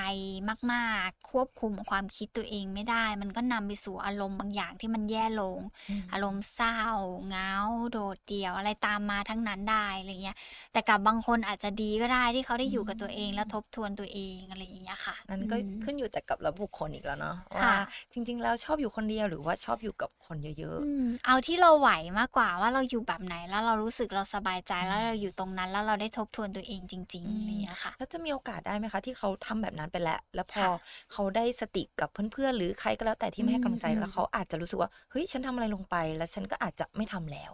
[0.72, 5.58] มากๆ ควบคุมความคิดตัวเองไม่ได้ มันก็นำไปสู่อารมณ์บางอย่างที่มันแย่ลง
[5.88, 6.78] อืมอารมณ์เศร้า
[7.26, 7.52] เหงา
[7.92, 10.36] โดดเดี่ยวอะไรตามมาทั้งนั้นได้อะไรเงี้ย
[10.72, 17.72] แต่กับบางคนอาจจะดีก็ได้ที่เขาได้อยู่กับตัวเองแล้วทบทวนตัวเองอะไรอย่างเงี้ยค่ะนั่นก็อืมขึ้นอยู่แต่กับระบุคคลอีกแล้วเนาะค่ะว่า
[18.12, 37.52] จริง ๆ แล้วชอบอยู่คนเดียวหรือว่าชอบอยู่กับคนเยอะอืมเอาที่เราไหวมากกว่าว่าเราอยู่แบบไหนแล้วเรารู้สึกเราสบายใจอืมแล้วเราอยู่ตรงนั้น แล้วเราได้ทบทวนตัวเองจริงอืๆมอะไรอย่างเงี้ยค่ะๆแล้วจะมีโอกาสได้ไหมคะที่เขาทำแบบนั้นไปแล้ว แล้วพอค่ะเขาได้สติกับเพื่อนๆ หรือใครก็แล้วแต่ที่มาให้กำลังใจอืมแล้วเขาอาจจะรู้สึกว่าเฮ้ยฉันทำอะไรลงไป แล้วฉันก็อาจจะไม่ทำแล้ว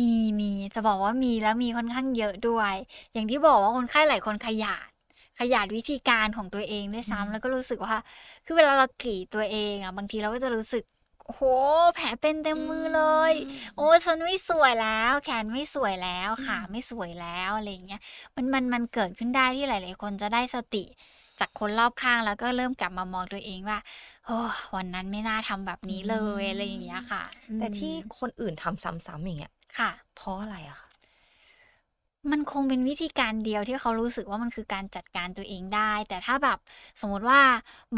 [0.00, 2.74] มีมีจะบอกว่ามีแล้วมีค่อนข้างเยอะด้วย
[3.12, 4.88] อย่างที่บอกว่าคนไข้หลายคนขยาด
[5.40, 7.94] ขยาดวิธีการของตัวเองด้วยอืมซ้ำแล้วก็รู้สึกว่า
[8.44, 10.82] คือเวลาเรากรีดตัวเองอะบางทีเราก็จะรู้สึก
[11.26, 11.42] โอ้โห
[11.94, 13.32] แผลเป็นเต็มมือเลย
[13.76, 18.00] โอ้ฉันไม่สวยแล้ว แขนไม่สวยแล้วขาไม่สวยแล้วอะไรอย่างเงี้ย
[18.36, 20.84] มันมันมันเกิดขึ้นได้ที่หลาย ๆ คนจะได้สติ
[21.40, 23.78] จากคนรอบข้างแล้วก็เริ่มกลับมามองตัวเองว่า
[24.26, 24.38] โอ้
[24.76, 27.22] วันนั้นไม่น่าทำแบบนี้เลยอืมอะไรอย่างเงี้ยค่ะ
[27.58, 30.88] แต่ที่อืมคนอื่นทำซ้ำๆอย่างเงี้ยค่ะ เพราะอะไรอะคะ
[32.30, 36.58] มันคงเป็นวิธีการเดียวที่เขารู้สึกว่ามันคือการจัดการตัวเองได้ แต่ถ้าแบบ
[37.00, 37.40] สมมติว่า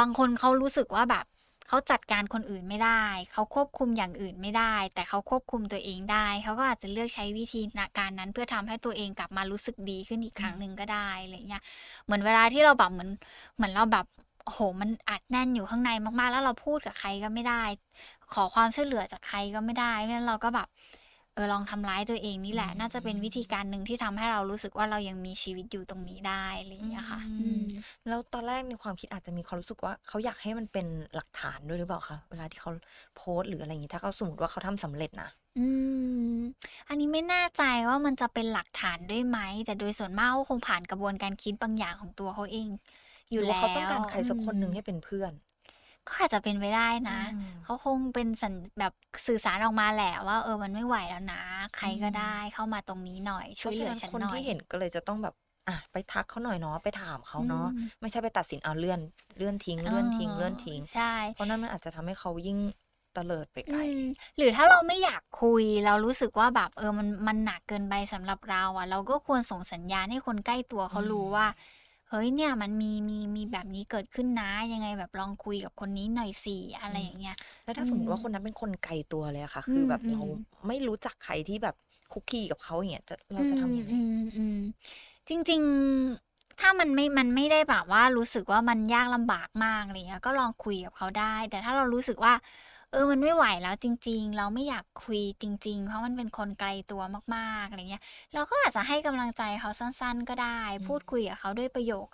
[0.01, 1.25] บางคนเขารู้สึกว่าแบบ
[1.69, 7.61] เขาจัดการคนอื่นไม่ได้ เขาควบคุมอย่างอื่นไม่ได้ แต่เขาควบคุมตัวเองได้ เขาก็อาจจะเลือกใช้วิธี
[7.99, 11.63] การนั้น เพื่อทำให้ตัวเองกลับมารู้สึกดีขึ้นอีกครั้งหนึ่งก็ได้อะไรเงี้ย
[12.05, 13.11] เหมือนเวลาที่เราแบบเหมือน
[13.57, 14.07] เหมือนเราแบบ
[14.45, 17.63] โอ้โห มันอัดแน่นอยู่ข้างในมากๆ แล้วเราพูดกับใครก็ไม่ได้
[18.35, 20.67] ขอความช่วยเหลือจากใครก็ไม่ได้เพราะฉะนั้นเราก็แบบ
[21.39, 27.65] ออลองทำร้ายตัวเองนี่แหละอืมน่าจะเป็นวิธีการหนึ่งที่ทำให้เรารู้สึกว่าเรายังมีชีวิตอยู่ตรงนี้ได้อะไรอย่างเงี้ยค่ะอืมอืม
[28.07, 32.71] แล้วตอนแรกในความคิดอาจจะมีความรู้สึกว่าเขาอยากให้มันเป็นหลักฐานด้วยหรือเปล่าคะเวลาที่เขา
[33.17, 35.61] โพสต์หรืออะไรอย่างงี้ถ้าเขาสมมติว่าเขาทำสำเร็จนะอื
[36.31, 36.35] ม
[36.89, 42.69] อันนี้ไม่แน่ใจว่ามันจะเป็นหลักฐานด้วยไหม แต่โดยส่วนมากเขาคงผ่านกระบวนการคิดบางอย่างของตัวเขาเอง
[43.33, 45.33] อหยู่รือว่าแล้วเขาต้องการใครสักคนหนึ่งอืมให้เป็นเพื่อน
[46.09, 48.93] ก็อาจจะเป็นไปได้นะอืมเขาคงเป็นสัญแบบ
[49.27, 51.43] สื่อสารออกมาแหละว่าเออมันไม่ไหวแล้วนะ
[51.77, 55.35] ใครก็อืมได้เข้ามาตรงนี้หน่อยเพช่วยราะเหฉะลือนั้นฉันคนหน่อยที่เห็นก็เลยจะต้องแบบ
[55.69, 59.01] อะไปทักเขาหน่อยเนาะไปถามเขาเนาะอืมไม่ใช่ไปตัดสินเอาเลื่อน
[59.37, 62.59] เลื่อนทิ้งเลื่อนทิ้งเลื่อนทิ้งใช่เพราะนั่นมันอาจจะทำให้เขายิ่ง
[63.15, 63.95] เตลิดไปไกลอืม
[64.37, 71.47] หรือถ้าเราไม่อยากคุย เรารู้สึกว่าแบบเออมันมันหนักเกินไปสำหรับเราอะ เราก็ควรส่งสัญญาณให้คนใกล้ตัวเขาอืมรู้ว่า
[72.11, 80.23] เฮ้ยเนี่ยมันมีมีมีแบบนี้เกิดขึ้นนะ ยังไงแบบลองคุยกับคนนี้หน่อยสิอะไรอย่างเงี้ย แล้วถ้าสมมติว่าอืมคนนั้นเป็นคนไกลตัวเลยอะค่ะ คืออมแบบอืมเรา
[80.67, 81.75] ไม่รู้จักใครที่แบบ
[82.13, 84.57] คุกคีกับเขาอย่างเงี้ยจะเราจะทำยังไงอืมอืมอืม
[85.29, 85.61] จริง
[86.07, 92.35] ๆถ้ามันไม่ มันไม่ได้แบบว่ารู้สึกว่ามันยากลำบากมากอะไรเงี้ย ก็ลองคุยกับเขาได้ แต่ถ้าเรารู้สึกว่า
[92.93, 97.03] เออมันไม่ไหวแล้วจริง ๆ เราไม่อยากคุยจริง ๆ เพราะมันเป็นคนไกลตัว
[97.37, 98.03] มากๆอะไรเงี้ย
[98.35, 102.07] เราก็อาจจะให้กำลังใจเขาสั้น ๆ ก็ได้อืมพูดคุยกับเขาด้วยประโยค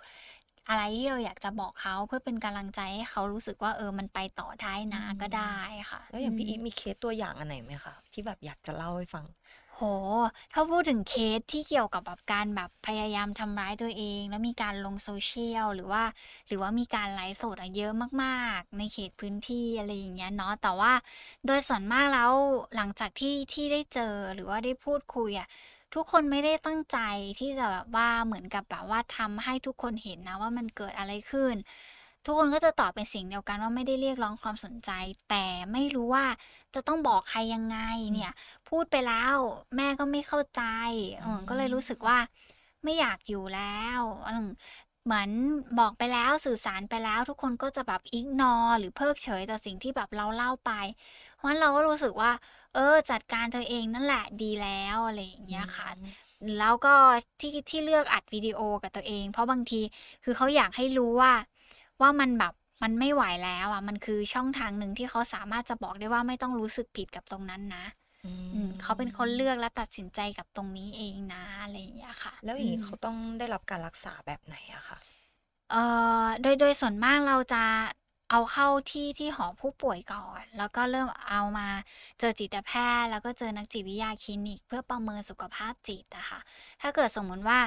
[0.69, 5.57] อะไรที่เราอยากจะบอกเขาเพื่อเป็นกำลังใจให้เขารู้สึกว่าเออมันไปต่อได้นะก็ได้
[5.91, 9.25] ค่ะ แล้วอย่างพี่มอีฟมีเคสตัวอย่างอันไหนไหมคะที่แบบอยากจะเล่าให้ฟัง
[9.75, 9.81] โห
[10.53, 16.03] ถ้าพูดถึงเคสที่เกี่ยวกับแบบการแบบพยายามทำร้ายตัวเอง แล้วมีการลงโซเชียลหรือว่า
[16.47, 17.91] หรือว่ามีการไลฟ์สดอะเยอะ
[18.23, 20.93] มากๆ ในเขตพื้นที่อะไรอย่างเงี้ยเนาะแต่ว่า
[21.45, 22.31] โดยส่วนมากแล้ว
[22.75, 25.47] หลังจากที่ที่ได้เจอหรือว่าได้พูดคุยอะ
[25.93, 26.97] ทุกคนไม่ได้ตั้งใจ
[27.39, 31.55] ที่จะแบบว่าเหมือนกับแบบว่าทำให้ทุกคนเห็นนะว่ามันเกิดอะไรขึ้น
[32.25, 34.91] ทุกคนก็จะตอบเป็นเสียงเดียวกันว่าไม่ได้เรียกร้องความสนใจ
[35.29, 36.25] แต่ไม่รู้ว่า
[36.75, 37.77] จะต้องบอกใครยังไง
[38.13, 38.31] เนี่ย
[38.69, 39.35] พูดไปแล้ว
[39.75, 40.61] แม่ก็ไม่เข้าใจ
[41.19, 42.17] เออก็เลยรู้สึกว่า
[42.83, 44.47] ไม่อยากอยู่แล้วอืม
[45.05, 45.29] เหมือน
[45.79, 50.71] บอกไปแล้วสื่อสารไปแล้ว ทุกคนก็จะแบบอิกนอหรือเพิกเฉยต่อสิ่งที่แบบเราเล่าไป
[51.35, 52.31] เพราะฉะนั้นเราก็รู้สึกว่า
[52.73, 55.89] เออ จัดการตัวเองนั่นแหละดีแล้วอะไรอย่างเงี้ยค่ะ
[56.57, 56.93] แล้วก็
[57.39, 59.81] ที่ที่เลือกอัดวิดีโอกับตัวเอง เพราะบางที
[60.23, 61.33] คือเขาอยากให้รู้ว่า
[62.01, 62.53] ว่ามันแบบ
[62.83, 67.85] มันไม่ไหวแล้วอะมันคือช่องทางหนึ่งที่เขาสามารถจะบอกได้ว่าไม่ต้องรู้สึกผิดกับตรงนั้นนะ
[68.25, 74.97] อืมอืมเขาเป็นคนเลือกและตัดสินใจกับตรงนี้เองนะอะไรอย่างเงี้ยค่ะ แล้วอย่างนี้มเขาต้องได้รับการรักษาแบบไหนอะคะ
[75.71, 75.83] เอ่
[76.25, 77.63] อโดยโดยส่วนมากเราจะ
[78.31, 81.67] เอาเข้าที่ที่หอผู้ป่วยก่อน แล้วก็เริ่มเอามา
[82.19, 86.39] เจอจิตแพทย์ แล้วก็เจอนักจิตวิทยาคลินิก เพื่อประเมินสุขภาพจิตอะค่ะ
[86.81, 87.59] ถ้าเกิดสมมุติว่า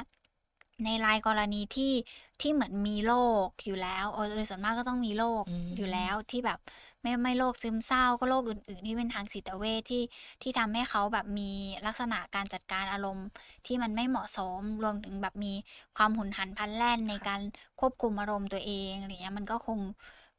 [0.85, 1.93] ในรายกรณีที่
[2.41, 3.15] ที่เหมือนมีโร
[3.47, 4.05] คอยู่แล้ว
[4.37, 6.59] โดยส่วนมากก็ต้องมีโรคอืมอยู่แล้วที่แบบ
[7.03, 10.03] ไม่ไม่โรคซึมเศร้าก็โรคอื่น ๆ ที่เป็นทางจิตเวชที่
[10.43, 11.51] ที่ทำให้เขาแบบมี
[11.87, 13.27] ลักษณะการจัดการอารมณ์
[13.67, 15.53] ที่มันไม่เหมาะสมรวมถึงแบบมี
[15.97, 17.41] ความหุนหันพลันแล่นในการ
[17.81, 19.79] ควบคุมอารมณ์ตัวเองอะไรเงี้ยมันก็คง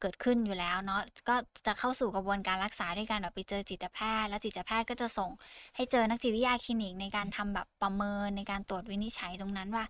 [0.00, 1.34] เกิดขึ้นอยู่แล้วเนาะก็
[1.66, 5.30] จะเข้าสู่กระบวนการรักษาด้วยการแบบไปเจอจิตแพทย์ แล้วจิตแพทย์ก็จะส่ง
[5.76, 9.84] ให้เจอนักจิตวิทยาคลินิกในการทำแบบประเมินในการตรวจวินิจฉัยตรงนั้นว่า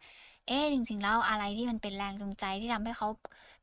[0.51, 3.09] เอ๊ะจริงๆแล้วอะไรที่มันเป็นแรงจูงใจที่ทำให้เขา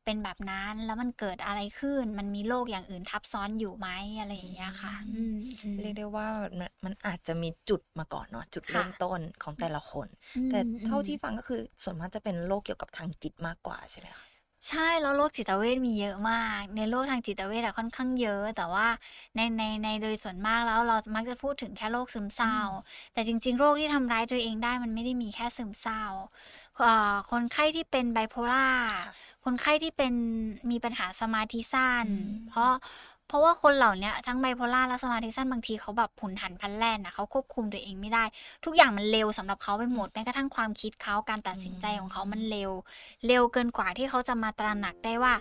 [0.04, 3.88] เป็นแบบนั้น แล้วมันเกิดอะไรขึ้น มันมีโรคอย่างอื่นทับซ้อนอยู่ไหม
[4.20, 6.26] อะไรอย่างเงี้ยค่ะอืมอืมเรียกได้ว่า
[6.58, 14.26] มันมันอาจจะมีจุดมาก่อนเนาะจุดค่ะเริ่มต้นของแต่ละคนอืมแต่เท่าอืมที่ฟังก็คือส่วนมากจะเป็นโรคเกี่ยวกับทางจิตมากกว่าใช่ไหมคะ
[14.68, 18.86] ใช่แล้วโรคจิตเวชมีเยอะมาก ในโรคทางจิตเวชอะค่อนข้างเยอะ แต่ว่า
[19.36, 22.56] ในในในโดยส่วนมากแล้วเรามักจะพูดถึงแค่โรคซึมเศร้า
[23.12, 26.02] แต่จริง ๆ โรคที่ทำร้ายตัวเองได้มันไม่ได้มีแค่ซึมเศร้า
[26.67, 26.67] เอ่อ
[27.30, 28.66] คนไข้ที่เป็นไบโพล่า
[29.06, 29.14] ค่ะ
[29.44, 30.14] คนไข้ที่เป็น
[30.70, 32.70] มีปัญหาสมาธิสั้นอืมเพราะ
[33.28, 38.24] เพราะว่าคนเหล่าเนี้ยทั้งไบโพล่าและสมาธิสั้นบางทีเขาแบบผุนหันพลันแล่นนะเขาควบคุมตัวเองไม่ได้
[38.64, 42.70] ทุกอย่างมันเร็วสำหรับเขาไปหมดแม้กระทั่งความคิดเขาการตัดสินใจของเขามันเร็ว
[43.26, 45.34] เร็วเกินกว่าที่เขาจะมาตระหนักได้ว่า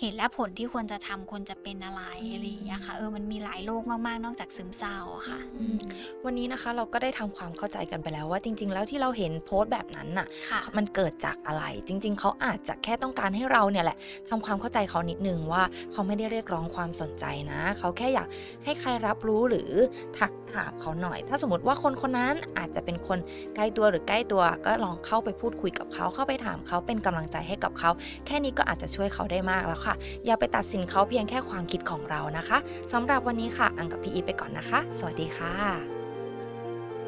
[0.00, 5.76] เหตุและผลที่ควรจะทำควรจะเป็นอะไรอืมอะไรอย่างเงี้ยค่ะเออมันมีหลายโรคมากๆ นอกจากซึมเศร้าอะค่ะอืม
[6.24, 13.96] วันนี้นะคะเราก็ได้ทำความเข้าใจกันไปแล้วว่าจริง ๆ แล้วที่เราเห็นโพสต์แบบนั้นน่ะค่ะมันเกิดจากอะไร จริง ๆ เขาอาจจะแค่ต้องการให้เราเนี่ยแหละ
[14.28, 18.28] ทำความเข้าใจเขานิดนึงว่าเขาไม่ได้เรียกร้องความสนใจนะ เขาแค่อยาก
[18.64, 19.70] ให้ใครรับรู้หรือ
[20.18, 23.18] ทักถามเขาหน่อย ถ้าสมมติว่าคนคนนั้นอาจจะเป็นคน
[23.56, 27.90] ใกล้ตัวหรือใกล้ตัว ก็ลองเข้าไปพูดคุยกับเขาเข้าไปถามเขาเป็นกำลังใจให้กับเขา
[28.26, 29.87] แค่นี้ก็อาจจะช่วยเขาได้มากแล้วค่ะ
[30.26, 32.58] อย่าไปตัดสินเขาเพียงแค่ความคิดของเรานะคะ
[32.92, 35.54] สำหรับวันนี้ค่ะ อังกับพี่อีไปก่อนนะคะ สวัสดีค่ะ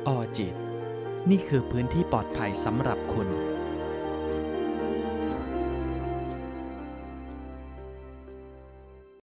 [0.07, 0.55] ออจิต
[1.31, 3.29] นี่คือพื้นที่ปลอดภัยสำหรับคุณ